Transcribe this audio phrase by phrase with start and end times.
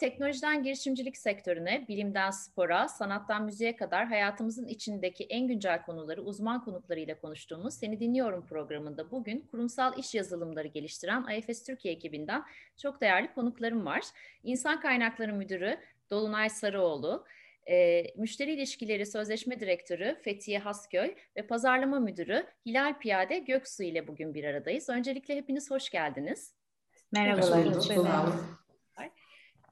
[0.00, 7.20] Teknolojiden girişimcilik sektörüne, bilimden spora, sanattan müziğe kadar hayatımızın içindeki en güncel konuları uzman konuklarıyla
[7.20, 12.44] konuştuğumuz Seni Dinliyorum programında bugün kurumsal iş yazılımları geliştiren IFS Türkiye ekibinden
[12.76, 14.02] çok değerli konuklarım var.
[14.42, 15.78] İnsan Kaynakları Müdürü
[16.10, 17.24] Dolunay Sarıoğlu,
[17.68, 24.34] e, Müşteri İlişkileri Sözleşme Direktörü Fethiye Hasköy ve Pazarlama Müdürü Hilal Piyade Göksu ile bugün
[24.34, 24.88] bir aradayız.
[24.88, 26.54] Öncelikle hepiniz hoş geldiniz.
[27.12, 27.64] Merhabalar.
[27.88, 28.32] Merhabalar.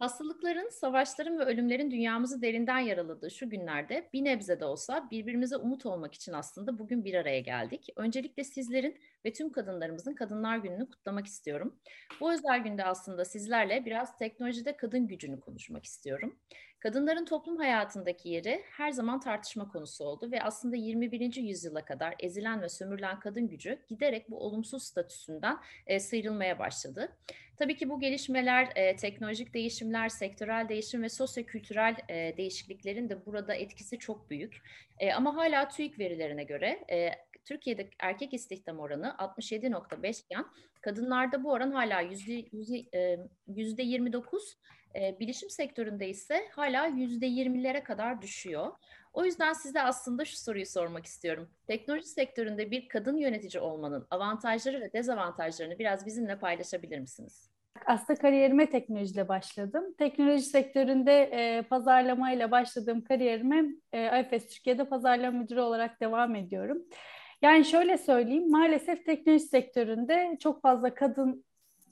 [0.05, 5.87] Hastalıkların, savaşların ve ölümlerin dünyamızı derinden yaraladığı şu günlerde bir nebze de olsa birbirimize umut
[5.87, 7.89] olmak için aslında bugün bir araya geldik.
[7.97, 11.75] Öncelikle sizlerin ve tüm kadınlarımızın Kadınlar Günü'nü kutlamak istiyorum.
[12.21, 16.39] Bu özel günde aslında sizlerle biraz teknolojide kadın gücünü konuşmak istiyorum.
[16.81, 21.35] Kadınların toplum hayatındaki yeri her zaman tartışma konusu oldu ve aslında 21.
[21.35, 27.17] yüzyıla kadar ezilen ve sömürülen kadın gücü giderek bu olumsuz statüsünden e, sıyrılmaya başladı.
[27.57, 33.55] Tabii ki bu gelişmeler, e, teknolojik değişimler, sektörel değişim ve sosyokültürel e, değişikliklerin de burada
[33.55, 34.63] etkisi çok büyük.
[34.99, 37.11] E, ama hala TÜİK verilerine göre e,
[37.45, 40.45] Türkiye'de erkek istihdam oranı 67.5 iken
[40.81, 42.01] kadınlarda bu oran hala
[43.47, 44.57] yüzde 29,
[44.95, 48.73] e, bilişim sektöründe ise hala yüzde 20'lere kadar düşüyor.
[49.15, 51.49] O yüzden size aslında şu soruyu sormak istiyorum.
[51.67, 57.51] Teknoloji sektöründe bir kadın yönetici olmanın avantajları ve dezavantajlarını biraz bizimle paylaşabilir misiniz?
[57.87, 59.85] Aslında kariyerime teknolojiyle başladım.
[59.99, 66.83] Teknoloji sektöründe e, pazarlamayla başladığım kariyerime e, IFS Türkiye'de pazarlama müdürü olarak devam ediyorum.
[67.43, 71.45] Yani şöyle söyleyeyim, maalesef teknoloji sektöründe çok fazla kadın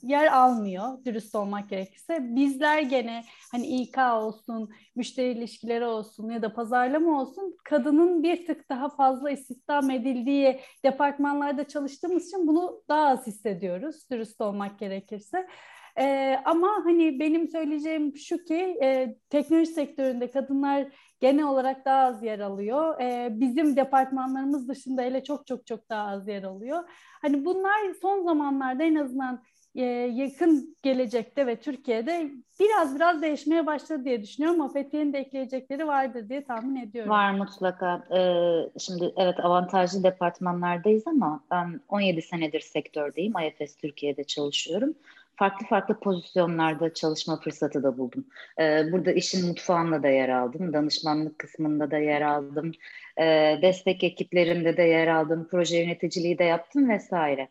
[0.02, 2.18] yer almıyor dürüst olmak gerekirse.
[2.20, 8.68] Bizler gene hani İK olsun, müşteri ilişkileri olsun ya da pazarlama olsun kadının bir tık
[8.68, 15.46] daha fazla istihdam edildiği departmanlarda çalıştığımız için bunu daha az hissediyoruz dürüst olmak gerekirse.
[15.98, 20.86] Ee, ama hani benim söyleyeceğim şu ki e, teknoloji sektöründe kadınlar
[21.20, 23.00] genel olarak daha az yer alıyor.
[23.00, 26.90] Ee, bizim departmanlarımız dışında hele çok çok çok daha az yer alıyor.
[27.22, 29.42] Hani bunlar son zamanlarda en azından
[29.74, 29.84] e,
[30.14, 36.28] yakın gelecekte ve Türkiye'de biraz biraz değişmeye başladı diye düşünüyorum ama Fethiye'nin de ekleyecekleri vardır
[36.28, 37.10] diye tahmin ediyorum.
[37.10, 38.04] Var mutlaka.
[38.16, 43.32] Ee, şimdi evet avantajlı departmanlardayız ama ben 17 senedir sektördeyim.
[43.38, 44.94] IFS Türkiye'de çalışıyorum
[45.36, 48.26] farklı farklı pozisyonlarda çalışma fırsatı da buldum.
[48.60, 52.72] Ee, burada işin mutfağında da yer aldım, danışmanlık kısmında da yer aldım,
[53.20, 57.48] ee, destek ekiplerinde de yer aldım, proje yöneticiliği de yaptım vesaire.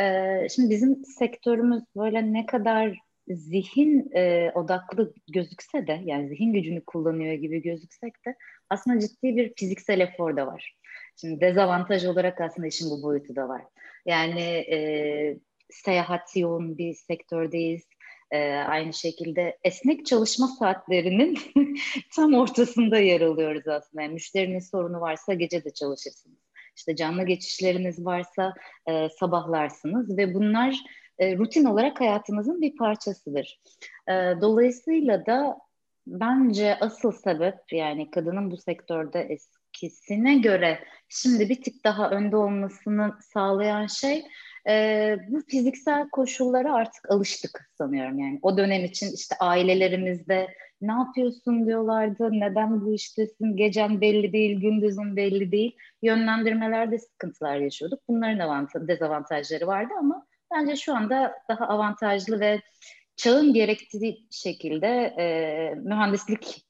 [0.00, 6.84] Ee, şimdi bizim sektörümüz böyle ne kadar zihin e, odaklı gözükse de yani zihin gücünü
[6.84, 8.36] kullanıyor gibi gözüksek de
[8.70, 10.76] aslında ciddi bir fiziksel efor da var.
[11.20, 13.62] Şimdi dezavantaj olarak aslında işin bu boyutu da var.
[14.06, 15.38] Yani e,
[15.70, 17.82] seyahat yoğun bir sektördeyiz.
[18.30, 21.38] E, aynı şekilde esnek çalışma saatlerinin
[22.16, 24.02] tam ortasında yer alıyoruz aslında.
[24.02, 26.47] Yani müşterinin sorunu varsa gece de çalışırsınız.
[26.78, 28.54] İşte canlı geçişleriniz varsa
[28.88, 30.76] e, sabahlarsınız ve bunlar
[31.18, 33.60] e, rutin olarak hayatınızın bir parçasıdır.
[34.08, 35.58] E, dolayısıyla da
[36.06, 40.78] bence asıl sebep yani kadının bu sektörde eskisine göre
[41.08, 44.24] şimdi bir tık daha önde olmasını sağlayan şey
[44.68, 48.38] e, bu fiziksel koşullara artık alıştık sanıyorum yani.
[48.42, 50.48] O dönem için işte ailelerimizde
[50.80, 55.76] ne yapıyorsun diyorlardı, neden bu iştesin, gecen belli değil, gündüzün belli değil.
[56.02, 58.00] Yönlendirmelerde sıkıntılar yaşıyorduk.
[58.08, 62.60] Bunların avanta- dezavantajları vardı ama bence şu anda daha avantajlı ve
[63.16, 66.64] çağın gerektiği şekilde e, mühendislik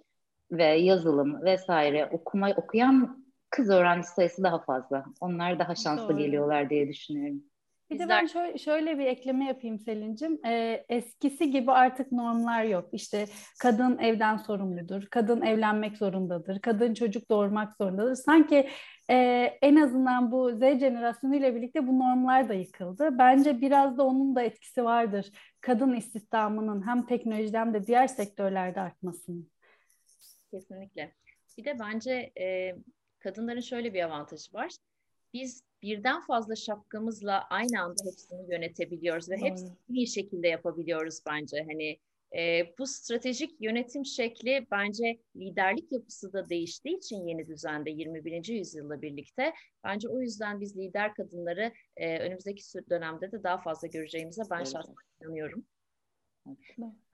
[0.52, 5.04] ve yazılım vesaire okuma okuyan kız öğrenci sayısı daha fazla.
[5.20, 6.18] Onlar daha şanslı Doğru.
[6.18, 7.42] geliyorlar diye düşünüyorum.
[7.90, 10.40] Bir de ben şöyle, şöyle bir ekleme yapayım Selin'cim.
[10.46, 12.88] Ee, eskisi gibi artık normlar yok.
[12.92, 13.26] İşte
[13.60, 18.14] kadın evden sorumludur, kadın evlenmek zorundadır, kadın çocuk doğurmak zorundadır.
[18.14, 18.68] Sanki
[19.10, 19.14] e,
[19.62, 23.18] en azından bu Z jenerasyonu ile birlikte bu normlar da yıkıldı.
[23.18, 25.30] Bence biraz da onun da etkisi vardır.
[25.60, 29.50] Kadın istihdamının hem teknolojide hem de diğer sektörlerde artmasının.
[30.50, 31.12] Kesinlikle.
[31.58, 32.76] Bir de bence e,
[33.18, 34.70] kadınların şöyle bir avantajı var.
[35.34, 41.66] Biz birden fazla şapkamızla aynı anda hepsini yönetebiliyoruz ve hepsini iyi şekilde yapabiliyoruz bence.
[41.68, 41.98] Hani
[42.36, 48.48] e, bu stratejik yönetim şekli bence liderlik yapısı da değiştiği için yeni düzende 21.
[48.48, 49.54] yüzyılla birlikte
[49.84, 54.72] bence o yüzden biz lider kadınları e, önümüzdeki dönemde de daha fazla göreceğimize ben evet.
[54.72, 55.66] şahsen inanıyorum.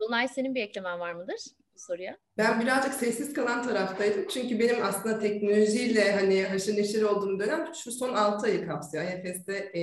[0.00, 1.40] Dolunay senin bir eklemen var mıdır
[1.74, 2.18] bu soruya?
[2.38, 4.26] Ben birazcık sessiz kalan taraftaydım.
[4.28, 9.04] Çünkü benim aslında teknolojiyle hani haşır neşir olduğum dönem şu son 6 ayı kapsıyor.
[9.04, 9.82] IFS'de e,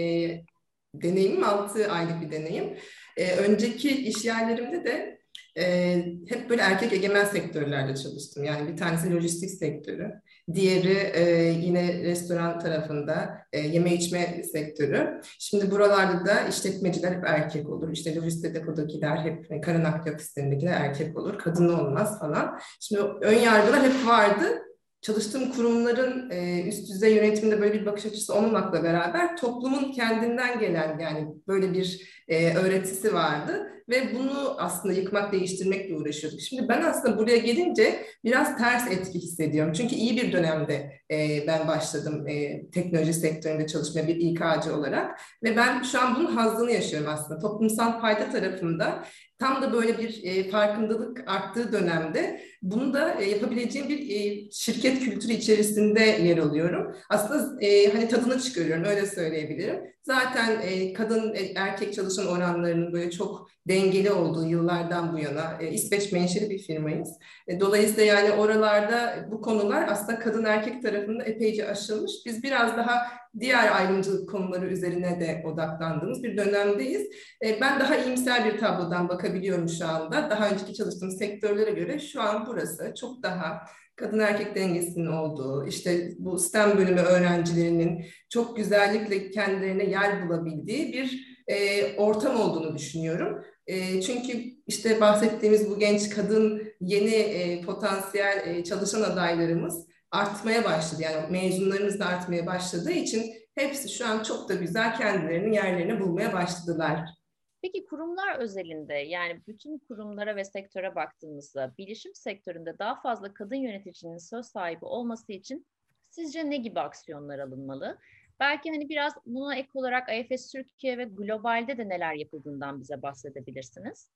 [0.94, 2.78] deneyimim 6 aylık bir deneyim.
[3.18, 5.22] E, önceki iş yerlerimde de
[5.58, 5.96] e,
[6.30, 8.44] hep böyle erkek egemen sektörlerde çalıştım.
[8.44, 10.12] Yani bir tanesi lojistik sektörü,
[10.54, 11.24] diğeri e,
[11.62, 15.22] yine restoran tarafında e, yeme içme sektörü.
[15.40, 17.92] Şimdi buralarda da işletmeciler hep erkek olur.
[17.92, 21.38] İşte lojistik depodakiler hep e, karın nakliyat sistemindekiler erkek olur.
[21.38, 22.60] Kadın olmaz falan.
[22.80, 24.62] Şimdi ön yargılar hep vardı
[25.02, 31.00] çalıştığım kurumların e, üst düzey yönetiminde böyle bir bakış açısı olmamakla beraber toplumun kendinden gelen
[31.00, 36.42] yani böyle bir e, öğretisi vardı ve bunu aslında yıkmak, değiştirmekle uğraşıyorduk.
[36.42, 39.74] Şimdi ben aslında buraya gelince biraz ters etki hissediyorum.
[39.74, 45.58] Çünkü iyi bir dönemde e, ben başladım e, teknoloji sektöründe çalışmaya bir İK'cı olarak ve
[45.58, 47.40] ben şu an bunun hazzını yaşıyorum aslında.
[47.40, 49.04] Toplumsal fayda tarafında
[49.40, 55.00] tam da böyle bir e, farkındalık arttığı dönemde bunu da e, yapabileceğim bir e, şirket
[55.00, 56.96] kültürü içerisinde yer alıyorum.
[57.10, 59.80] Aslında e, hani tadını çıkarıyorum öyle söyleyebilirim.
[60.04, 65.72] Zaten e, kadın e, erkek çalışan oranlarının böyle çok dengeli olduğu yıllardan bu yana e,
[65.72, 67.10] İsveç menşeli bir firmayız.
[67.48, 72.12] E, dolayısıyla yani oralarda bu konular aslında kadın erkek tarafında epeyce aşılmış.
[72.26, 73.08] Biz biraz daha
[73.40, 77.08] diğer ayrımcılık konuları üzerine de odaklandığımız bir dönemdeyiz.
[77.46, 80.30] E, ben daha iyimser bir tablodan bakabiliyorum şu anda.
[80.30, 83.62] Daha önceki çalıştığım sektörlere göre şu an burası çok daha
[84.02, 91.32] kadın erkek dengesinin olduğu, işte bu STEM bölümü öğrencilerinin çok güzellikle kendilerine yer bulabildiği bir
[91.48, 93.44] e, ortam olduğunu düşünüyorum.
[93.68, 101.02] E, çünkü işte bahsettiğimiz bu genç kadın yeni e, potansiyel e, çalışan adaylarımız artmaya başladı.
[101.02, 106.34] Yani mezunlarımız da artmaya başladığı için hepsi şu an çok da güzel kendilerinin yerlerini bulmaya
[106.34, 107.21] başladılar.
[107.62, 114.18] Peki kurumlar özelinde yani bütün kurumlara ve sektöre baktığımızda bilişim sektöründe daha fazla kadın yöneticinin
[114.18, 115.66] söz sahibi olması için
[116.10, 117.98] sizce ne gibi aksiyonlar alınmalı?
[118.40, 124.12] Belki hani biraz buna ek olarak IFS Türkiye ve globalde de neler yapıldığından bize bahsedebilirsiniz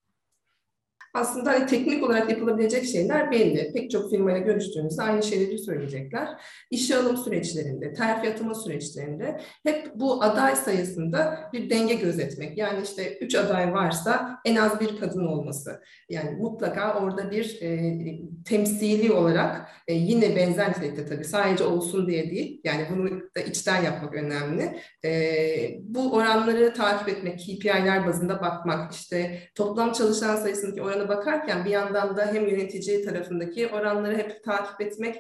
[1.16, 3.74] aslında hani teknik olarak yapılabilecek şeyler belli.
[3.74, 6.28] Pek çok firmayla görüştüğümüzde aynı şeyleri söyleyecekler.
[6.72, 12.58] İşe alım süreçlerinde, terfi atama süreçlerinde hep bu aday sayısında bir denge gözetmek.
[12.58, 15.82] Yani işte üç aday varsa en az bir kadın olması.
[16.10, 17.98] Yani mutlaka orada bir e,
[18.46, 22.62] temsili olarak e, yine benzer nitelikte tabii sadece olsun diye değil.
[22.64, 24.80] Yani bunu da içten yapmak önemli.
[25.06, 31.70] E, bu oranları takip etmek, KPI'ler bazında bakmak, işte toplam çalışan sayısındaki oranı bakarken bir
[31.70, 35.16] yandan da hem yönetici tarafındaki oranları hep takip etmek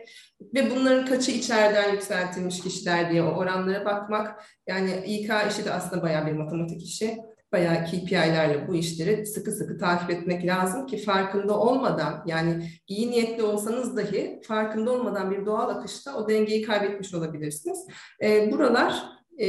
[0.55, 4.43] ve bunların kaçı içeriden yükseltilmiş kişiler diye o oranlara bakmak.
[4.67, 7.17] Yani İK işi de aslında bayağı bir matematik işi.
[7.51, 13.43] Bayağı KPI'lerle bu işleri sıkı sıkı takip etmek lazım ki farkında olmadan yani iyi niyetli
[13.43, 17.87] olsanız dahi farkında olmadan bir doğal akışta o dengeyi kaybetmiş olabilirsiniz.
[18.23, 19.03] E, buralar
[19.39, 19.47] e,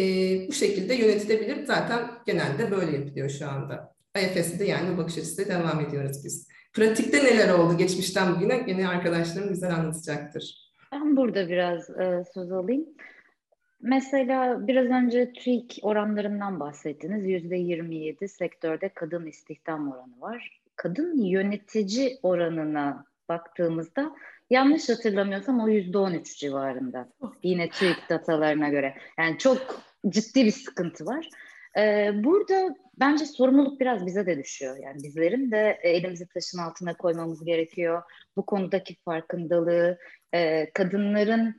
[0.49, 1.67] bu şekilde yönetilebilir.
[1.67, 3.96] Zaten genelde böyle yapılıyor şu anda.
[4.19, 6.49] IFS'de yani bakış açısı devam ediyoruz biz.
[6.73, 10.73] Pratikte neler oldu geçmişten bugüne yine arkadaşlarım güzel anlatacaktır.
[10.93, 12.87] Ben burada biraz e, söz alayım.
[13.81, 17.27] Mesela biraz önce TÜİK oranlarından bahsettiniz.
[17.27, 20.61] Yüzde 27 sektörde kadın istihdam oranı var.
[20.77, 24.13] Kadın yönetici oranına baktığımızda
[24.51, 27.09] yanlış hatırlamıyorsam o yüzde 13 civarında.
[27.43, 28.95] Yine TÜİK datalarına göre.
[29.19, 31.29] Yani çok ciddi bir sıkıntı var.
[31.79, 34.77] Ee, burada bence sorumluluk biraz bize de düşüyor.
[34.83, 38.03] Yani bizlerin de e, elimizi taşın altına koymamız gerekiyor.
[38.37, 39.99] Bu konudaki farkındalığı,
[40.35, 41.55] e, kadınların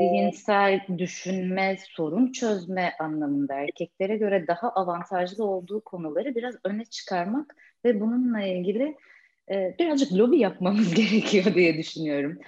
[0.00, 8.00] zihinsel düşünme, sorun çözme anlamında erkeklere göre daha avantajlı olduğu konuları biraz öne çıkarmak ve
[8.00, 8.96] bununla ilgili
[9.50, 12.38] e, birazcık lobi yapmamız gerekiyor diye düşünüyorum.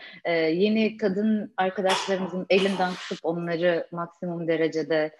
[0.53, 5.11] Yeni kadın arkadaşlarımızın elinden tutup onları maksimum derecede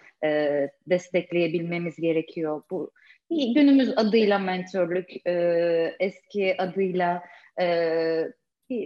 [0.87, 2.61] destekleyebilmemiz gerekiyor.
[2.71, 2.91] Bu
[3.31, 7.23] günümüz adıyla mentörlük, e, eski adıyla
[7.61, 7.65] e,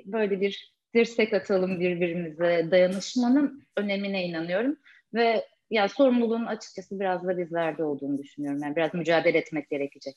[0.06, 4.78] böyle bir dirsek atalım birbirimize dayanışmanın önemine inanıyorum
[5.14, 8.60] ve ya sorumluluğun açıkçası biraz da bizlerde olduğunu düşünüyorum.
[8.64, 10.16] Yani biraz mücadele etmek gerekecek.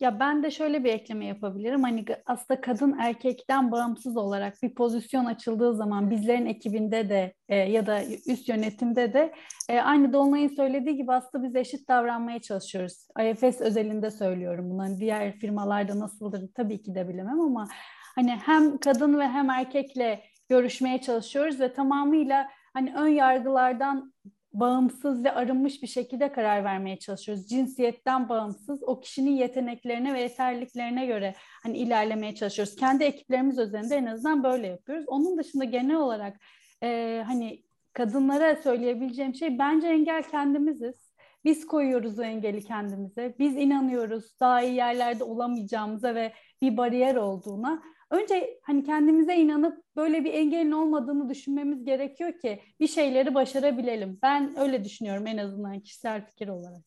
[0.00, 1.82] Ya ben de şöyle bir ekleme yapabilirim.
[1.82, 7.86] Hani aslında kadın erkekten bağımsız olarak bir pozisyon açıldığı zaman bizlerin ekibinde de e, ya
[7.86, 9.32] da üst yönetimde de
[9.68, 13.08] e, aynı Dolunay'ın söylediği gibi aslında biz eşit davranmaya çalışıyoruz.
[13.20, 14.82] IFS özelinde söylüyorum bunu.
[14.82, 17.68] Hani diğer firmalarda nasıldır tabii ki de bilemem ama
[18.14, 24.12] hani hem kadın ve hem erkekle görüşmeye çalışıyoruz ve tamamıyla hani ön yargılardan
[24.60, 27.48] bağımsız ve arınmış bir şekilde karar vermeye çalışıyoruz.
[27.48, 32.76] Cinsiyetten bağımsız o kişinin yeteneklerine ve yeterliliklerine göre hani ilerlemeye çalışıyoruz.
[32.76, 35.04] Kendi ekiplerimiz üzerinde en azından böyle yapıyoruz.
[35.08, 36.40] Onun dışında genel olarak
[36.82, 41.06] e, hani kadınlara söyleyebileceğim şey bence engel kendimiziz.
[41.44, 43.34] Biz koyuyoruz o engeli kendimize.
[43.38, 46.32] Biz inanıyoruz daha iyi yerlerde olamayacağımıza ve
[46.62, 47.82] bir bariyer olduğuna.
[48.10, 54.18] Önce hani kendimize inanıp böyle bir engelin olmadığını düşünmemiz gerekiyor ki bir şeyleri başarabilelim.
[54.22, 56.82] Ben öyle düşünüyorum en azından kişisel fikir olarak.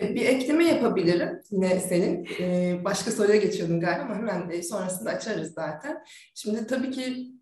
[0.00, 2.28] E, bir ekleme yapabilirim yine senin.
[2.40, 6.04] Ee, başka soruya geçiyordun galiba ama hemen e, sonrasında açarız zaten.
[6.34, 7.32] Şimdi tabii ki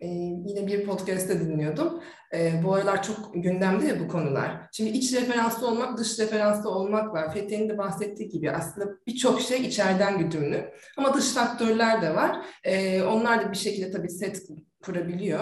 [0.00, 0.06] e,
[0.46, 2.00] yine bir podcast'te dinliyordum.
[2.34, 4.68] E, bu aralar çok gündemde ya bu konular.
[4.72, 7.34] Şimdi iç referanslı olmak, dış referanslı olmak var.
[7.34, 10.70] Fethi'nin de bahsettiği gibi aslında birçok şey içeriden güdümlü.
[10.96, 12.46] Ama dış faktörler de var.
[12.64, 14.42] E, onlar da bir şekilde tabii set
[14.82, 15.40] kurabiliyor.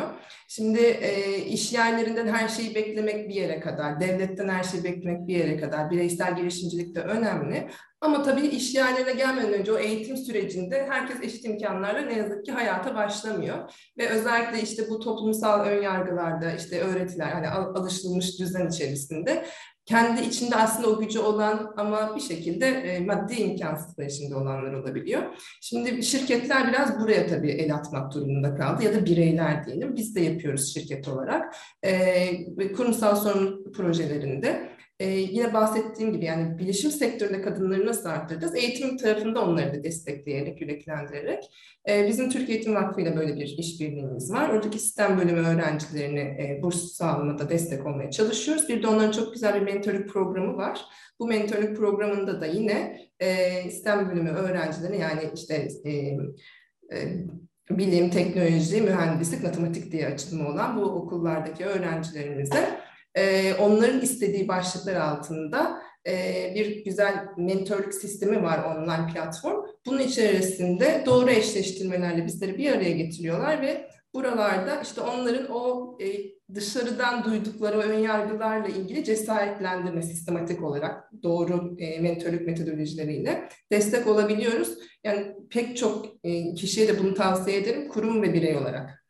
[0.49, 5.37] Şimdi e, iş yerlerinden her şeyi beklemek bir yere kadar, devletten her şeyi beklemek bir
[5.37, 7.69] yere kadar, bireysel girişimcilik de önemli.
[8.01, 12.53] Ama tabii iş yerlerine gelmeden önce o eğitim sürecinde herkes eşit imkanlarla ne yazık ki
[12.53, 13.73] hayata başlamıyor.
[13.99, 19.45] Ve özellikle işte bu toplumsal önyargılarda, işte öğretiler, hani alışılmış düzen içerisinde
[19.89, 25.23] kendi içinde aslında o gücü olan ama bir şekilde e, maddi imkansızlığı içinde olanlar olabiliyor.
[25.61, 29.97] Şimdi şirketler biraz buraya tabii el atmak durumunda kaldı ya da bireyler diyelim.
[29.97, 31.57] Biz de yapıyoruz şirket olarak.
[31.83, 38.55] E, kurumsal sorumluluk projelerinde ee, yine bahsettiğim gibi yani bilişim sektöründe kadınları nasıl arttıracağız?
[38.55, 41.45] Eğitim tarafında onları da destekleyerek, yüreklendirerek.
[41.89, 44.49] Ee, bizim Türkiye Eğitim Vakfı ile böyle bir işbirliğimiz var.
[44.49, 48.69] Oradaki sistem bölümü öğrencilerine e, burs sağlamada destek olmaya çalışıyoruz.
[48.69, 50.81] Bir de onların çok güzel bir mentorluk programı var.
[51.21, 57.27] Bu mentorluk programında da yine e, sistem bölümü öğrencilerine yani işte e, e,
[57.71, 65.83] bilim, teknoloji, mühendislik, matematik diye açılımı olan bu okullardaki öğrencilerimize e, onların istediği başlıklar altında
[66.07, 69.67] e, bir güzel mentorluk sistemi var online platform.
[69.87, 76.07] Bunun içerisinde doğru eşleştirmelerle bizleri bir araya getiriyorlar ve buralarda işte onların o e,
[76.55, 84.79] dışarıdan duydukları ön yargılarla ilgili cesaretlendirme sistematik olarak doğru e, mentorluk metodolojileriyle destek olabiliyoruz.
[85.05, 89.05] Yani pek çok e, kişiye de bunu tavsiye ederim kurum ve birey olarak.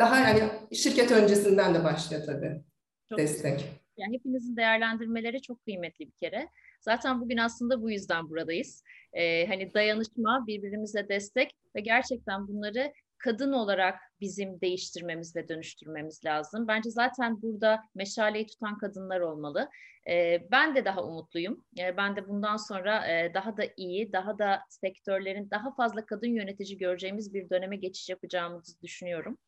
[0.00, 2.67] Daha yani şirket öncesinden de başlıyor tabii.
[3.08, 3.64] Çok destek.
[3.96, 6.48] Yani hepinizin değerlendirmeleri çok kıymetli bir kere.
[6.80, 8.82] Zaten bugün aslında bu yüzden buradayız.
[9.12, 16.68] Ee, hani dayanışma, birbirimize destek ve gerçekten bunları kadın olarak bizim değiştirmemiz ve dönüştürmemiz lazım.
[16.68, 19.68] Bence zaten burada meşaleyi tutan kadınlar olmalı.
[20.10, 21.64] Ee, ben de daha umutluyum.
[21.78, 26.34] Ee, ben de bundan sonra e, daha da iyi, daha da sektörlerin daha fazla kadın
[26.34, 29.38] yönetici göreceğimiz bir döneme geçiş yapacağımızı düşünüyorum.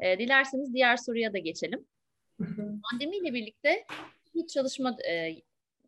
[0.00, 1.86] Ee, dilerseniz diğer soruya da geçelim.
[2.90, 3.86] Pandemiyle birlikte
[4.34, 5.36] bir çalışma e,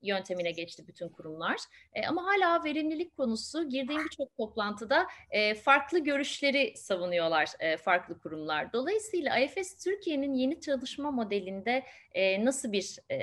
[0.02, 1.56] yöntemine geçti bütün kurumlar.
[1.94, 8.72] E, ama hala verimlilik konusu girdiğim birçok toplantıda e, farklı görüşleri savunuyorlar e, farklı kurumlar.
[8.72, 13.18] Dolayısıyla IFS Türkiye'nin yeni çalışma modelinde e, nasıl bir e,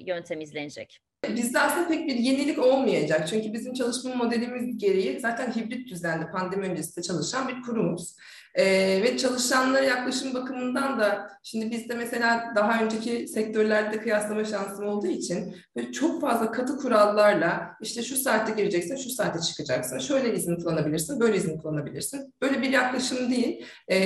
[0.00, 1.09] yöntem izlenecek?
[1.28, 3.28] Bizde aslında pek bir yenilik olmayacak.
[3.28, 8.16] Çünkü bizim çalışma modelimiz gereği zaten hibrit düzende pandemi öncesinde çalışan bir kurumuz.
[8.54, 8.64] E,
[9.02, 15.56] ve çalışanlara yaklaşım bakımından da şimdi bizde mesela daha önceki sektörlerde kıyaslama şansım olduğu için
[15.92, 21.36] çok fazla katı kurallarla işte şu saatte gireceksin, şu saatte çıkacaksın, şöyle izin kullanabilirsin, böyle
[21.36, 22.34] izin kullanabilirsin.
[22.42, 23.66] Böyle bir yaklaşım değil.
[23.88, 23.96] E,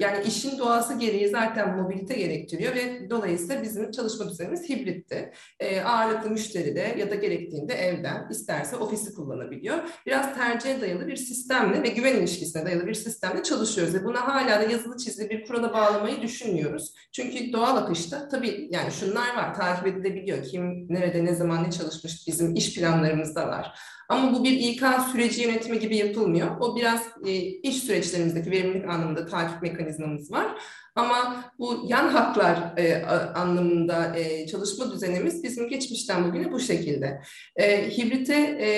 [0.00, 5.32] yani işin doğası gereği zaten mobilite gerektiriyor ve dolayısıyla bizim çalışma düzenimiz hibritti.
[5.60, 9.78] E, ağırlıklı müşteride ya da gerektiğinde evden isterse ofisi kullanabiliyor.
[10.06, 14.28] Biraz tercihe dayalı bir sistemle ve güven ilişkisine dayalı bir sistemle çalışıyor çalışıyoruz ve buna
[14.28, 16.94] hala da yazılı çizili bir kurala bağlamayı düşünmüyoruz.
[17.12, 20.44] Çünkü doğal akışta tabii yani şunlar var takip edilebiliyor.
[20.44, 23.78] Kim nerede ne zaman ne çalışmış bizim iş planlarımızda var.
[24.08, 26.60] Ama bu bir İK süreci yönetimi gibi yapılmıyor.
[26.60, 30.62] O biraz e, iş süreçlerimizdeki verimlilik anlamında takip mekanizmamız var.
[30.98, 37.22] Ama bu yan haklar e, anlamında e, çalışma düzenimiz bizim geçmişten bugüne bu şekilde.
[37.56, 38.70] E, hibrite e,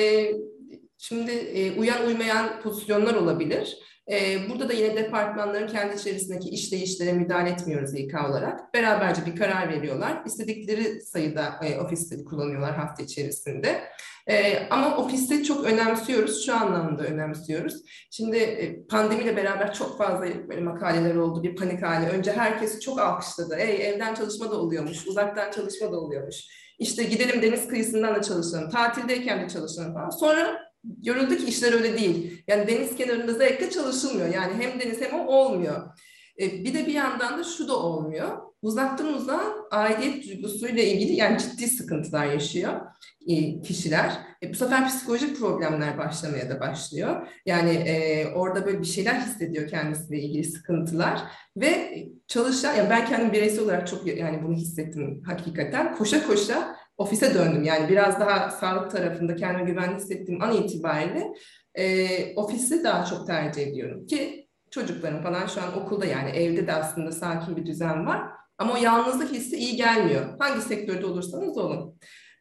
[0.99, 3.79] şimdi e, uyan uymayan pozisyonlar olabilir.
[4.11, 8.75] Ee, burada da yine departmanların kendi içerisindeki işleyişlere müdahale etmiyoruz İK olarak.
[8.75, 10.23] Beraberce bir karar veriyorlar.
[10.27, 13.81] İstedikleri sayıda e, ofisleri kullanıyorlar hafta içerisinde.
[14.27, 17.75] E, ama ofiste çok önemsiyoruz, şu anlamda önemsiyoruz.
[18.11, 22.09] Şimdi e, pandemiyle beraber çok fazla böyle makaleler oldu, bir panik hali.
[22.09, 23.57] Önce herkes çok alkışladı.
[23.57, 26.37] Ey evden çalışma da oluyormuş, uzaktan çalışma da oluyormuş.
[26.79, 30.11] İşte gidelim deniz kıyısından da çalışalım, tatildeyken de çalışalım falan.
[30.11, 32.45] Sonra Görüldü ki işler öyle değil.
[32.49, 34.35] Yani deniz kenarında zevkle çalışılmıyor.
[34.35, 35.99] Yani hem deniz hem o olmuyor.
[36.41, 38.39] E, bir de bir yandan da şu da olmuyor.
[38.63, 42.81] Uzaktan uzağa aidiyet duygusuyla ilgili yani ciddi sıkıntılar yaşıyor
[43.29, 44.13] e, kişiler.
[44.43, 47.29] E, bu sefer psikolojik problemler başlamaya da başlıyor.
[47.47, 51.23] Yani e, orada böyle bir şeyler hissediyor kendisiyle ilgili sıkıntılar
[51.57, 55.95] ve çalışan, yani ben kendim bireysel olarak çok yani bunu hissettim hakikaten.
[55.97, 57.65] Koşa koşa ofise döndüm.
[57.65, 61.33] Yani biraz daha sağlık tarafında kendime güvenli hissettiğim an itibariyle
[61.75, 66.73] e, ofisi daha çok tercih ediyorum ki çocuklarım falan şu an okulda yani evde de
[66.73, 68.23] aslında sakin bir düzen var.
[68.59, 70.39] Ama o yalnızlık hissi iyi gelmiyor.
[70.39, 71.99] Hangi sektörde olursanız olun.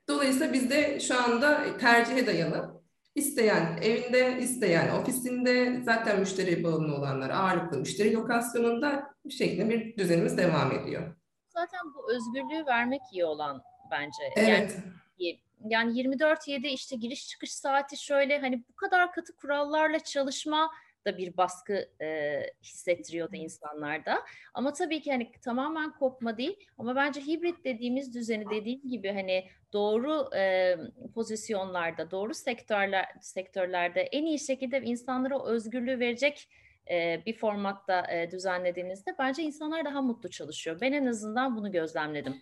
[0.09, 2.79] Dolayısıyla bizde şu anda tercihe dayalı.
[3.15, 10.37] İsteyen evinde, isteyen ofisinde zaten müşteri bağımlı olanlar ağırlıklı müşteri lokasyonunda bu şekilde bir düzenimiz
[10.37, 11.15] devam ediyor.
[11.47, 14.23] Zaten bu özgürlüğü vermek iyi olan bence.
[14.35, 14.77] Evet.
[15.19, 20.71] Yani, yani 24-7 işte giriş çıkış saati şöyle hani bu kadar katı kurallarla çalışma
[21.05, 24.25] da bir baskı e, hissettiriyordu insanlarda.
[24.53, 29.49] Ama tabii ki hani tamamen kopma değil ama bence hibrit dediğimiz düzeni dediğim gibi hani
[29.73, 30.75] doğru e,
[31.15, 36.49] pozisyonlarda, doğru sektörler sektörlerde en iyi şekilde insanlara o özgürlüğü verecek
[36.91, 40.77] e, bir formatta e, düzenlediğinizde bence insanlar daha mutlu çalışıyor.
[40.81, 42.41] Ben en azından bunu gözlemledim.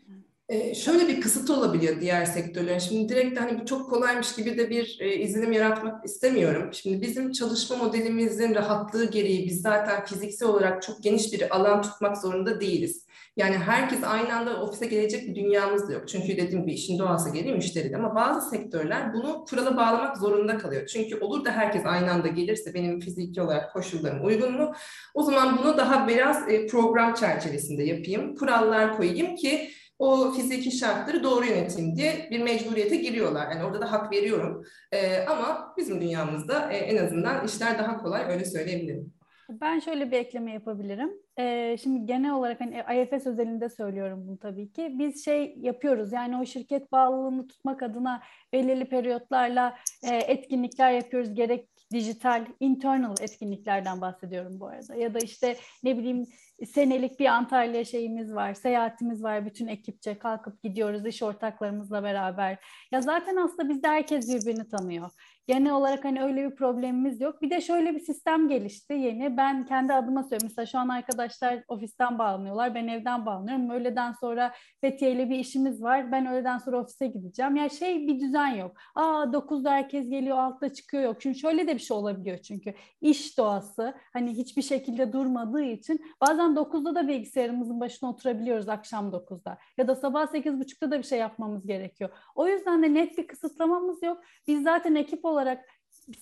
[0.50, 2.80] Ee, şöyle bir kısıt olabiliyor diğer sektörlerin.
[2.80, 6.70] Şimdi direkt hani bu çok kolaymış gibi de bir e, izlenim yaratmak istemiyorum.
[6.74, 12.18] Şimdi bizim çalışma modelimizin rahatlığı gereği biz zaten fiziksel olarak çok geniş bir alan tutmak
[12.18, 13.08] zorunda değiliz.
[13.38, 16.08] Yani herkes aynı anda ofise gelecek bir dünyamız da yok.
[16.08, 20.88] Çünkü dediğim gibi işin doğası gereği müşteri ama bazı sektörler bunu kurala bağlamak zorunda kalıyor.
[20.88, 24.74] Çünkü olur da herkes aynı anda gelirse benim fiziki olarak koşullarım uygun mu?
[25.14, 28.36] O zaman bunu daha biraz e, program çerçevesinde yapayım.
[28.36, 33.52] Kurallar koyayım ki o fiziki şartları doğru yöneteyim diye bir mecburiyete giriyorlar.
[33.52, 34.64] Yani orada da hak veriyorum.
[34.92, 39.14] E, ama bizim dünyamızda e, en azından işler daha kolay öyle söyleyebilirim.
[39.50, 41.12] Ben şöyle bir ekleme yapabilirim.
[41.40, 44.96] Ee, şimdi genel olarak hani IFS özelinde söylüyorum bunu tabii ki.
[45.00, 48.22] Biz şey yapıyoruz yani o şirket bağlılığını tutmak adına
[48.54, 51.34] belirli periyotlarla e, etkinlikler yapıyoruz.
[51.34, 54.96] Gerek dijital, internal etkinliklerden bahsediyorum bu arada.
[54.96, 56.26] Ya da işte ne bileyim
[56.66, 59.46] senelik bir Antalya şeyimiz var, seyahatimiz var.
[59.46, 62.58] Bütün ekipçe kalkıp gidiyoruz iş ortaklarımızla beraber.
[62.92, 65.10] Ya zaten aslında bizde herkes birbirini tanıyor.
[65.48, 67.42] Genel olarak hani öyle bir problemimiz yok.
[67.42, 69.38] Bir de şöyle bir sistem gelişti yeni.
[69.38, 70.48] Ben kendi adıma söylüyorum.
[70.48, 72.76] Mesela şu an arkadaşlar ofisten bağlanıyorlar.
[72.76, 73.70] Ben evden bağlanıyorum.
[73.70, 76.12] Öğleden sonra Fethiye ile bir işimiz var.
[76.12, 77.56] Ben öğleden sonra ofise gideceğim.
[77.56, 78.78] Ya yani şey bir düzen yok.
[78.96, 81.22] Aa 9'da herkes geliyor, altta çıkıyor yok.
[81.22, 82.74] Çünkü şöyle de bir şey olabiliyor çünkü.
[83.02, 89.58] iş doğası hani hiçbir şekilde durmadığı için bazen 9'da da bilgisayarımızın başına oturabiliyoruz akşam 9'da.
[89.78, 92.10] Ya da sabah 8.30'da da bir şey yapmamız gerekiyor.
[92.36, 94.22] O yüzden de net bir kısıtlamamız yok.
[94.48, 95.66] Biz zaten ekip olarak olarak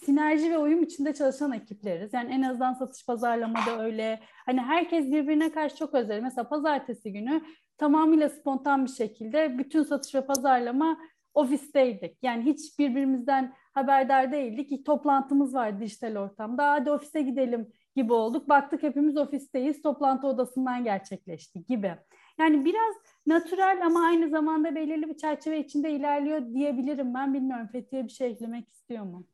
[0.06, 2.14] sinerji ve uyum içinde çalışan ekipleriz.
[2.14, 4.20] Yani en azından satış pazarlamada öyle.
[4.46, 6.22] Hani herkes birbirine karşı çok özel.
[6.22, 7.42] Mesela pazartesi günü
[7.78, 10.98] tamamıyla spontan bir şekilde bütün satış ve pazarlama
[11.34, 12.18] ofisteydik.
[12.22, 14.86] Yani hiç birbirimizden haberdar değildik.
[14.86, 16.72] Toplantımız vardı dijital ortamda.
[16.72, 18.50] Hadi ofise gidelim gibi olduk.
[18.50, 19.82] Baktık hepimiz ofisteyiz.
[19.82, 21.96] Toplantı odasından gerçekleşti gibi.
[22.40, 22.96] Yani biraz
[23.28, 27.14] natural ama aynı zamanda belirli bir çerçeve içinde ilerliyor diyebilirim.
[27.14, 29.26] Ben bilmiyorum Fethiye bir şey eklemek istiyor mu?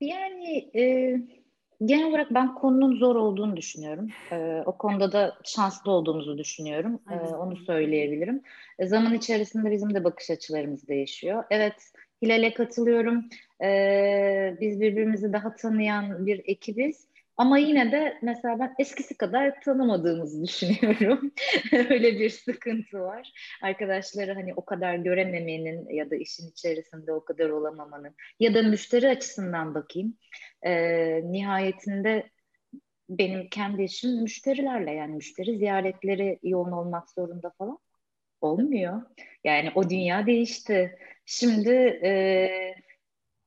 [0.00, 1.14] Yani e,
[1.84, 4.08] genel olarak ben konunun zor olduğunu düşünüyorum.
[4.32, 7.00] E, o konuda da şanslı olduğumuzu düşünüyorum.
[7.10, 8.42] E, onu söyleyebilirim.
[8.78, 11.44] E, zaman içerisinde bizim de bakış açılarımız değişiyor.
[11.50, 11.92] Evet
[12.22, 13.24] Hilal'e katılıyorum.
[13.62, 17.08] E, biz birbirimizi daha tanıyan bir ekibiz.
[17.36, 21.32] Ama yine de mesela ben eskisi kadar tanımadığımızı düşünüyorum.
[21.72, 23.32] Öyle bir sıkıntı var.
[23.62, 29.08] Arkadaşları hani o kadar görememenin ya da işin içerisinde o kadar olamamanın ya da müşteri
[29.08, 30.16] açısından bakayım.
[30.66, 32.30] Ee, nihayetinde
[33.08, 37.78] benim kendi işim müşterilerle yani müşteri ziyaretleri yoğun olmak zorunda falan
[38.40, 39.02] olmuyor.
[39.44, 40.98] Yani o dünya değişti.
[41.26, 41.70] Şimdi
[42.04, 42.50] e,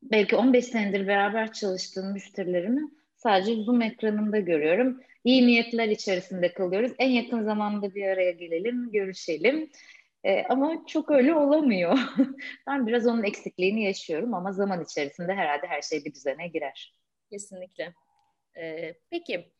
[0.01, 5.01] belki 15 senedir beraber çalıştığım müşterilerimi sadece Zoom ekranında görüyorum.
[5.23, 6.91] İyi niyetler içerisinde kalıyoruz.
[6.99, 9.69] En yakın zamanda bir araya gelelim, görüşelim.
[10.23, 11.99] Ee, ama çok öyle olamıyor.
[12.67, 16.93] ben biraz onun eksikliğini yaşıyorum ama zaman içerisinde herhalde her şey bir düzene girer.
[17.29, 17.93] Kesinlikle.
[18.57, 19.51] Ee, peki,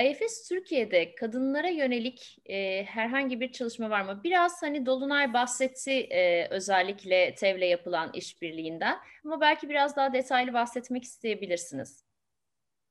[0.00, 4.20] IFS Türkiye'de kadınlara yönelik e, herhangi bir çalışma var mı?
[4.24, 11.04] Biraz hani Dolunay bahsetti e, özellikle TEV'le yapılan işbirliğinden ama belki biraz daha detaylı bahsetmek
[11.04, 12.05] isteyebilirsiniz.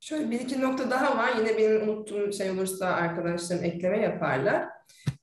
[0.06, 1.30] Şöyle bir iki nokta daha var.
[1.38, 4.66] Yine benim unuttuğum şey olursa arkadaşlarım ekleme yaparlar.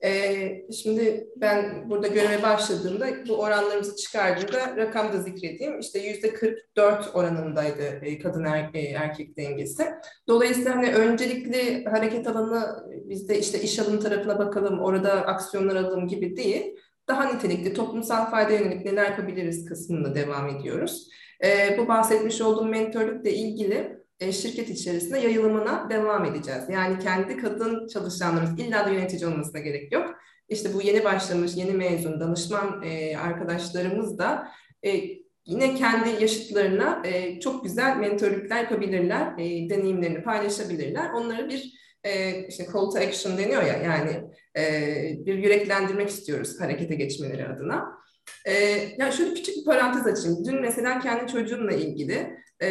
[0.03, 5.79] Ee, şimdi ben burada göreve başladığımda bu oranlarımızı çıkardığımda rakam da zikredeyim.
[5.79, 9.85] İşte yüzde 44 oranındaydı e, kadın er, e, erkek dengesi.
[10.27, 16.37] Dolayısıyla hani öncelikli hareket alanı bizde işte iş alım tarafına bakalım, orada aksiyonlar alalım gibi
[16.37, 16.75] değil.
[17.07, 21.07] Daha nitelikli, toplumsal fayda yönelik neler yapabiliriz kısmında devam ediyoruz.
[21.43, 26.63] Ee, bu bahsetmiş olduğum mentorlukla ilgili e, şirket içerisinde yayılımına devam edeceğiz.
[26.69, 30.15] Yani kendi kadın çalışanlarımız illa da yönetici olmasına gerek yok.
[30.49, 34.47] işte bu yeni başlamış, yeni mezun danışman e, arkadaşlarımız da
[34.85, 35.01] e,
[35.45, 41.09] yine kendi yaşıtlarına e, çok güzel mentorluklar yapabilirler, e, deneyimlerini paylaşabilirler.
[41.13, 44.23] Onları bir e, işte call to action deniyor ya yani
[44.57, 48.02] e, bir yüreklendirmek istiyoruz harekete geçmeleri adına.
[48.45, 48.53] E,
[48.97, 50.45] yani şöyle küçük bir parantez açayım.
[50.45, 52.69] Dün mesela kendi çocuğumla ilgili e,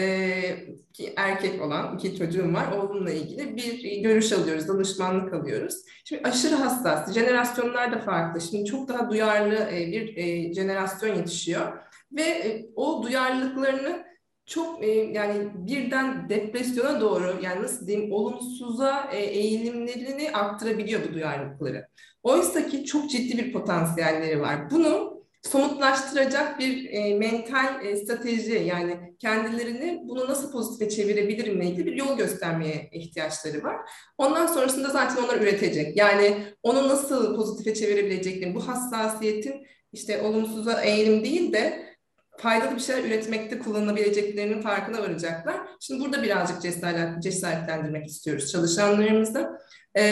[0.93, 2.73] ki erkek olan iki çocuğum var.
[2.73, 5.75] Oğlumla ilgili bir görüş alıyoruz, danışmanlık alıyoruz.
[6.05, 8.41] Şimdi aşırı hassas, jenerasyonlar da farklı.
[8.41, 11.73] Şimdi çok daha duyarlı e, bir e, jenerasyon yetişiyor
[12.12, 14.05] ve e, o duyarlılıklarını
[14.47, 21.87] çok e, yani birden depresyona doğru yani nasıl diyeyim olumsuza e, eğilimlerini arttırabiliyor bu duyarlılıkları.
[22.23, 24.71] Oysa ki çok ciddi bir potansiyelleri var.
[24.71, 25.12] Bunu
[25.42, 32.16] somutlaştıracak bir e, mental e, strateji yani kendilerini bunu nasıl pozitife çevirebilirimle ilgili bir yol
[32.16, 33.76] göstermeye ihtiyaçları var.
[34.18, 35.96] Ondan sonrasında zaten onlar üretecek.
[35.96, 41.91] Yani onu nasıl pozitife çevirebileceklerini bu hassasiyetin işte olumsuza eğilim değil de
[42.37, 45.57] faydalı bir şeyler üretmekte kullanılabileceklerinin farkına varacaklar.
[45.81, 49.51] Şimdi burada birazcık cesaret, cesaretlendirmek istiyoruz çalışanlarımızı.
[49.95, 50.03] Ee,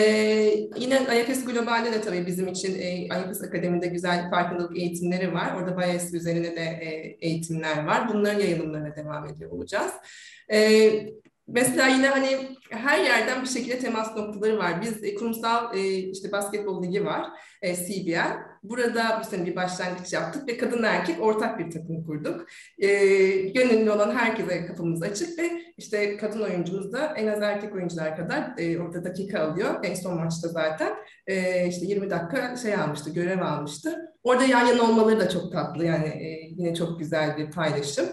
[0.77, 5.55] yine IFS Global'de de tabii bizim için e, IFS Akademi'de güzel farkındalık eğitimleri var.
[5.55, 8.09] Orada bias üzerine de e, eğitimler var.
[8.09, 9.93] Bunların yayılımlarına devam ediyor olacağız.
[10.53, 10.91] E,
[11.53, 14.83] Mesela yine hani her yerden bir şekilde temas noktaları var.
[14.83, 17.27] Biz e, kurumsal e, işte basketbol ligi var,
[17.63, 18.50] e, CBL.
[18.63, 22.47] Burada bu sene bir başlangıç yaptık ve kadın erkek ortak bir takım kurduk.
[22.79, 22.89] E,
[23.35, 28.53] gönüllü olan herkese kapımız açık ve işte kadın oyuncumuz da en az erkek oyuncular kadar
[28.59, 29.85] e, orada dakika alıyor.
[29.85, 30.93] En son maçta zaten
[31.27, 33.99] e, işte 20 dakika şey almıştı, görev almıştı.
[34.23, 38.07] Orada yan yana olmaları da çok tatlı yani e, yine çok güzel bir paylaşım.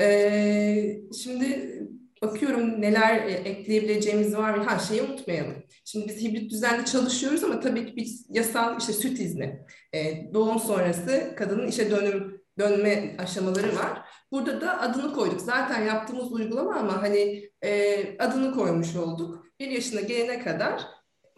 [0.00, 1.78] E, şimdi
[2.22, 4.64] bakıyorum neler e, ekleyebileceğimiz var?
[4.64, 5.54] Ha şeyi unutmayalım.
[5.84, 10.58] Şimdi biz hibrit düzende çalışıyoruz ama tabii ki biz yasal işte süt izni, e, doğum
[10.58, 14.02] sonrası kadının işe dönüm dönme aşamaları var.
[14.32, 15.40] Burada da adını koyduk.
[15.40, 19.46] Zaten yaptığımız uygulama ama hani e, adını koymuş olduk.
[19.60, 20.82] Bir yaşına gelene kadar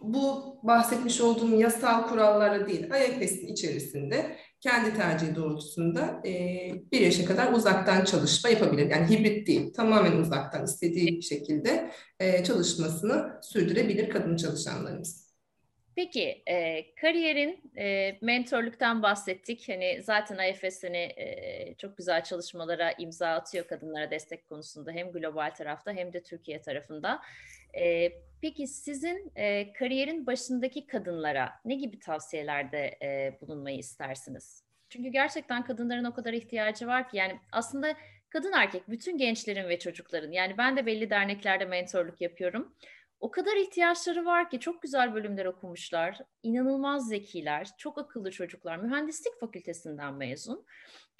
[0.01, 6.31] bu bahsetmiş olduğum yasal kurallara değil, IFS'in içerisinde kendi tercihi doğrultusunda e,
[6.91, 8.89] bir yaşa kadar uzaktan çalışma yapabilir.
[8.89, 15.25] Yani hibrit değil, tamamen uzaktan istediği şekilde e, çalışmasını sürdürebilir kadın çalışanlarımız.
[15.95, 19.69] Peki e, kariyerin e, mentorluktan bahsettik.
[19.69, 25.53] Hani zaten IFS hani, e, çok güzel çalışmalara imza atıyor kadınlara destek konusunda hem global
[25.57, 27.21] tarafta hem de Türkiye tarafında.
[27.79, 28.11] E,
[28.41, 34.63] peki sizin e, kariyerin başındaki kadınlara ne gibi tavsiyelerde e, bulunmayı istersiniz?
[34.89, 37.95] Çünkü gerçekten kadınların o kadar ihtiyacı var ki yani aslında
[38.29, 42.75] kadın erkek bütün gençlerin ve çocukların yani ben de belli derneklerde mentorluk yapıyorum.
[43.19, 49.39] O kadar ihtiyaçları var ki çok güzel bölümler okumuşlar, inanılmaz zekiler, çok akıllı çocuklar, mühendislik
[49.39, 50.65] fakültesinden mezun.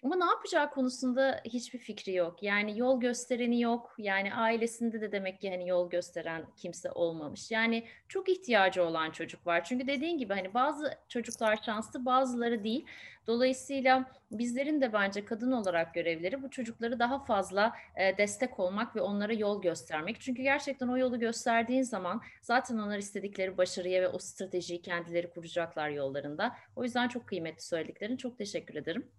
[0.05, 2.43] Ama ne yapacağı konusunda hiçbir fikri yok.
[2.43, 3.95] Yani yol göstereni yok.
[3.97, 7.51] Yani ailesinde de demek ki hani yol gösteren kimse olmamış.
[7.51, 9.63] Yani çok ihtiyacı olan çocuk var.
[9.63, 12.85] Çünkü dediğin gibi hani bazı çocuklar şanslı, bazıları değil.
[13.27, 19.01] Dolayısıyla bizlerin de bence kadın olarak görevleri bu çocukları daha fazla e, destek olmak ve
[19.01, 20.21] onlara yol göstermek.
[20.21, 25.89] Çünkü gerçekten o yolu gösterdiğin zaman zaten onlar istedikleri başarıya ve o stratejiyi kendileri kuracaklar
[25.89, 26.55] yollarında.
[26.75, 28.17] O yüzden çok kıymetli söylediklerin.
[28.17, 29.11] Çok teşekkür ederim.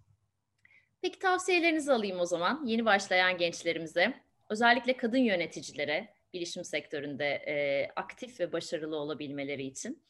[1.01, 4.13] Peki tavsiyelerinizi alayım o zaman yeni başlayan gençlerimize,
[4.49, 10.03] özellikle kadın yöneticilere bilişim sektöründe e, aktif ve başarılı olabilmeleri için.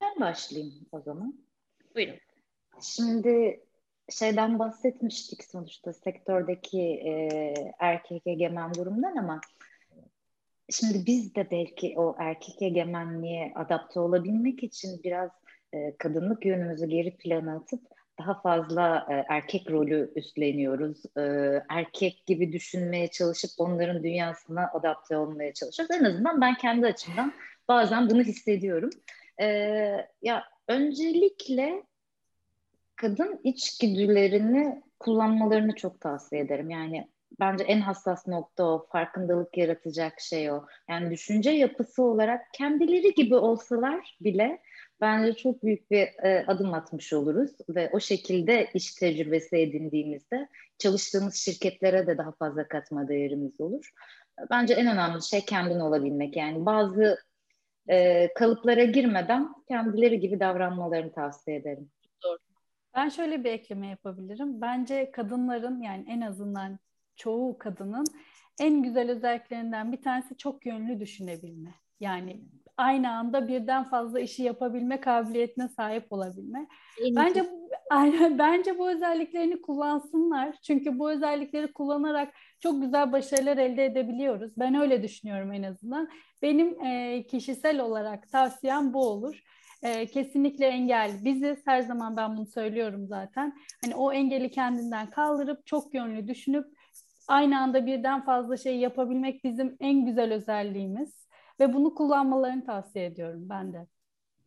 [0.00, 1.44] Ben başlayayım o zaman.
[1.94, 2.16] Buyurun.
[2.82, 3.60] Şimdi
[4.10, 9.40] şeyden bahsetmiştik sonuçta sektördeki e, erkek egemen durumdan ama
[10.70, 15.30] şimdi biz de belki o erkek egemenliğe adapte olabilmek için biraz
[15.72, 17.80] e, kadınlık yönümüzü geri plana atıp
[18.20, 21.02] daha fazla e, erkek rolü üstleniyoruz.
[21.16, 21.22] E,
[21.68, 25.96] erkek gibi düşünmeye çalışıp onların dünyasına adapte olmaya çalışıyoruz.
[25.96, 27.32] En azından ben kendi açımdan
[27.68, 28.90] bazen bunu hissediyorum.
[29.40, 29.46] E,
[30.22, 31.82] ya öncelikle
[32.96, 36.70] kadın içgüdülerini kullanmalarını çok tavsiye ederim.
[36.70, 37.08] Yani
[37.40, 40.64] bence en hassas nokta o, farkındalık yaratacak şey o.
[40.88, 44.62] Yani düşünce yapısı olarak kendileri gibi olsalar bile
[45.00, 51.34] bence çok büyük bir e, adım atmış oluruz ve o şekilde iş tecrübesi edindiğimizde çalıştığımız
[51.34, 53.90] şirketlere de daha fazla katma değerimiz olur.
[54.50, 56.36] Bence en önemli şey kendin olabilmek.
[56.36, 57.18] Yani bazı
[57.88, 61.90] e, kalıplara girmeden kendileri gibi davranmalarını tavsiye ederim.
[62.24, 62.38] Doğru.
[62.94, 64.60] Ben şöyle bir ekleme yapabilirim.
[64.60, 66.78] Bence kadınların yani en azından
[67.16, 68.04] çoğu kadının
[68.60, 71.74] en güzel özelliklerinden bir tanesi çok yönlü düşünebilme.
[72.00, 72.40] Yani
[72.76, 76.66] aynı anda birden fazla işi yapabilme kabiliyetine sahip olabilme.
[77.04, 77.44] En bence
[77.90, 80.56] aynen bence bu özelliklerini kullansınlar.
[80.62, 84.52] Çünkü bu özellikleri kullanarak çok güzel başarılar elde edebiliyoruz.
[84.56, 86.08] Ben öyle düşünüyorum en azından.
[86.42, 89.42] Benim e, kişisel olarak tavsiyem bu olur.
[89.82, 91.58] E, kesinlikle engel biziz.
[91.66, 93.56] Her zaman ben bunu söylüyorum zaten.
[93.84, 96.66] Hani o engeli kendinden kaldırıp çok yönlü düşünüp
[97.28, 101.29] aynı anda birden fazla şey yapabilmek bizim en güzel özelliğimiz
[101.60, 103.86] ve bunu kullanmalarını tavsiye ediyorum ben de.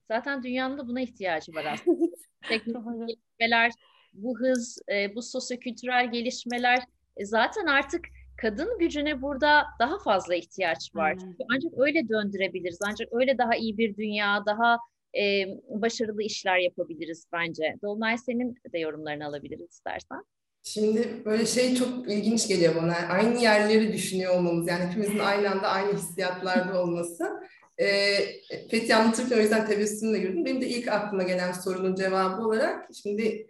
[0.07, 2.15] Zaten dünyanın da buna ihtiyacı var aslında.
[2.49, 3.71] Teknolojik gelişmeler,
[4.13, 6.79] bu hız, e, bu sosyokültürel gelişmeler
[7.17, 8.05] e, zaten artık
[8.37, 11.17] kadın gücüne burada daha fazla ihtiyaç var.
[11.19, 12.79] Çünkü ancak öyle döndürebiliriz.
[12.85, 14.77] Ancak öyle daha iyi bir dünya, daha
[15.17, 17.75] e, başarılı işler yapabiliriz bence.
[17.81, 20.23] Dolunay senin de yorumlarını alabiliriz istersen.
[20.63, 22.95] Şimdi böyle şey çok ilginç geliyor bana.
[23.09, 24.67] Aynı yerleri düşünüyor olmamız.
[24.67, 27.31] Yani hepimizin aynı anda aynı hissiyatlarda olması.
[27.77, 28.17] E,
[28.71, 30.45] Fethi anlatırken o yüzden tebessümle girdim.
[30.45, 33.47] Benim de ilk aklıma gelen sorunun cevabı olarak şimdi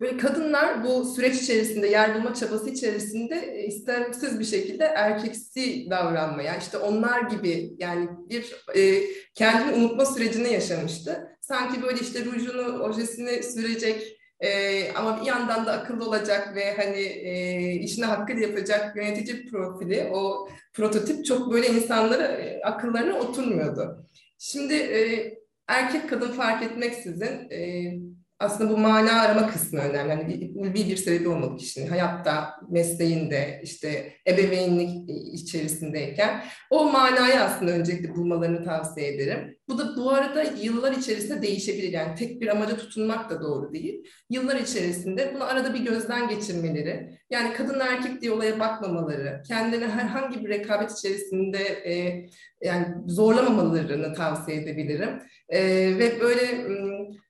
[0.00, 6.56] Böyle kadınlar bu süreç içerisinde, yer bulma çabası içerisinde e, istemsiz bir şekilde erkeksi davranmaya,
[6.56, 9.02] işte onlar gibi yani bir e,
[9.34, 11.28] kendini unutma sürecini yaşamıştı.
[11.40, 17.00] Sanki böyle işte rujunu, ojesini sürecek e, ama bir yandan da akıllı olacak ve hani
[17.00, 24.06] e, işini hakkıyla yapacak yönetici profili, o prototip çok böyle insanlara, e, akıllarına oturmuyordu.
[24.38, 25.34] Şimdi e,
[25.68, 27.92] erkek kadın fark etmeksizin e,
[28.38, 30.10] aslında bu mana arama kısmı önemli.
[30.10, 38.14] Yani ulvi bir sebebi olmalı kişinin hayatta, mesleğinde, işte ebeveynlik içerisindeyken o manayı aslında öncelikle
[38.14, 39.56] bulmalarını tavsiye ederim.
[39.68, 41.92] Bu da bu arada yıllar içerisinde değişebilir.
[41.92, 44.04] Yani tek bir amaca tutunmak da doğru değil.
[44.30, 50.44] Yıllar içerisinde bunu arada bir gözden geçirmeleri, yani kadın erkek diye olaya bakmamaları, kendini herhangi
[50.44, 52.26] bir rekabet içerisinde e,
[52.62, 55.10] yani zorlamamalarını tavsiye edebilirim.
[55.48, 55.60] E,
[55.98, 56.66] ve böyle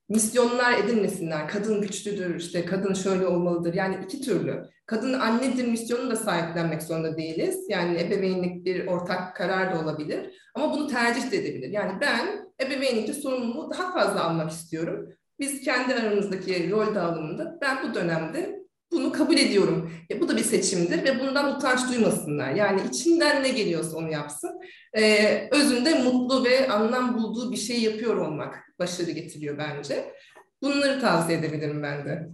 [0.08, 1.48] misyonlar edinmesinler.
[1.48, 3.74] Kadın güçlüdür, işte kadın şöyle olmalıdır.
[3.74, 4.62] Yani iki türlü.
[4.86, 7.66] Kadın annedir misyonunu da sahiplenmek zorunda değiliz.
[7.68, 10.30] Yani ebeveynlik bir ortak karar da olabilir.
[10.54, 11.68] Ama bunu tercih de edebilir.
[11.68, 15.08] Yani ben ebeveynlikte sorumluluğu daha fazla almak istiyorum.
[15.40, 18.55] Biz kendi aramızdaki rol dağılımında ben bu dönemde
[18.96, 19.92] bunu kabul ediyorum.
[20.10, 22.54] E, bu da bir seçimdir ve bundan utanç duymasınlar.
[22.54, 24.60] Yani içinden ne geliyorsa onu yapsın.
[24.96, 30.14] Ee, özünde mutlu ve anlam bulduğu bir şey yapıyor olmak başarı getiriyor bence.
[30.62, 32.28] Bunları tavsiye edebilirim ben de.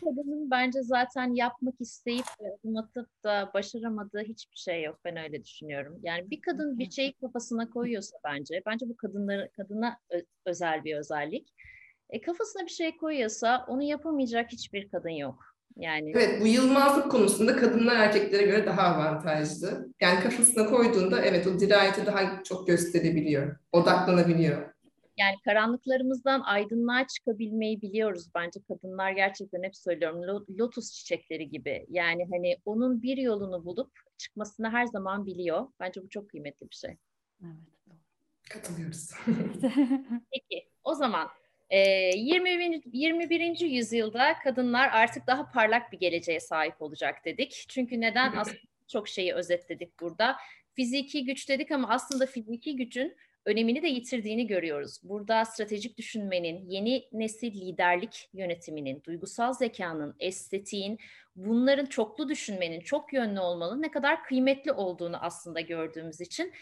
[0.00, 5.00] Kadının bence zaten yapmak isteyip adım da başaramadığı hiçbir şey yok.
[5.04, 6.00] Ben öyle düşünüyorum.
[6.02, 9.98] Yani bir kadın bir şeyi kafasına koyuyorsa bence, bence bu kadınları kadına
[10.46, 11.54] özel bir özellik.
[12.10, 15.55] E, kafasına bir şey koyuyorsa onu yapamayacak hiçbir kadın yok.
[15.76, 19.88] Yani Evet bu yılmazlık konusunda kadınlar erkeklere göre daha avantajlı.
[20.00, 24.76] Yani kafasına koyduğunda evet o dirayeti daha çok gösterebiliyor, odaklanabiliyor.
[25.16, 31.86] Yani karanlıklarımızdan aydınlığa çıkabilmeyi biliyoruz bence kadınlar gerçekten hep söylüyorum lotus çiçekleri gibi.
[31.88, 35.66] Yani hani onun bir yolunu bulup çıkmasını her zaman biliyor.
[35.80, 36.96] Bence bu çok kıymetli bir şey.
[37.42, 37.54] Evet.
[38.50, 39.10] Katılıyoruz.
[40.32, 41.28] Peki o zaman
[41.70, 42.80] 20.
[42.92, 43.60] 21.
[43.60, 47.64] yüzyılda kadınlar artık daha parlak bir geleceğe sahip olacak dedik.
[47.68, 48.36] Çünkü neden?
[48.36, 50.36] Aslında çok şeyi özetledik burada.
[50.74, 55.00] Fiziki güç dedik ama aslında fiziki gücün önemini de yitirdiğini görüyoruz.
[55.02, 60.98] Burada stratejik düşünmenin, yeni nesil liderlik yönetiminin, duygusal zekanın, estetiğin,
[61.36, 66.52] bunların çoklu düşünmenin, çok yönlü olmalı ne kadar kıymetli olduğunu aslında gördüğümüz için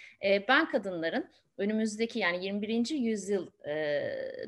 [0.48, 2.90] ben kadınların önümüzdeki yani 21.
[2.90, 3.72] yüzyıl e,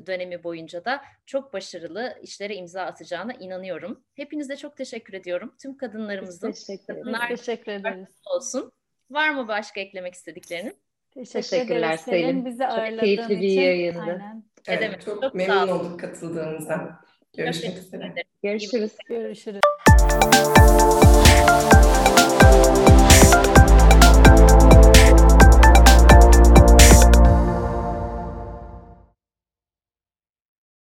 [0.05, 4.03] dönemi boyunca da çok başarılı işlere imza atacağına inanıyorum.
[4.13, 5.55] Hepinize çok teşekkür ediyorum.
[5.61, 8.07] Tüm kadınlarımızın teşekkür, kadınlar teşekkür ederiz.
[8.25, 8.71] olsun.
[9.09, 10.73] Var mı başka eklemek istediklerini?
[11.17, 12.45] Teşekkür Teşekkürler Selin.
[12.45, 13.99] Bizi çok keyifli bir yayındı.
[14.01, 14.43] Aynen.
[14.67, 15.01] Evet, demek?
[15.01, 16.99] çok, çok memnun olduk katıldığınızdan.
[17.37, 18.13] Görüşmek üzere.
[18.43, 18.91] Görüşürüz.
[19.07, 19.61] Görüşürüz.